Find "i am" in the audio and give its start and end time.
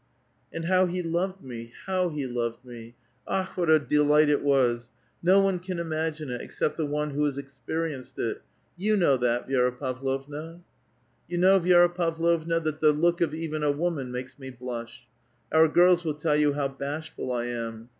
17.31-17.89